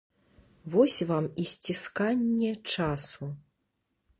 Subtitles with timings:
[0.75, 3.31] Вось вам і сцісканне часу.